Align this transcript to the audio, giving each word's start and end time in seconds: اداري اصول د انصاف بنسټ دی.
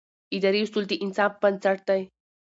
اداري 0.35 0.59
اصول 0.65 0.83
د 0.87 0.93
انصاف 1.03 1.31
بنسټ 1.41 1.77
دی. 1.89 2.01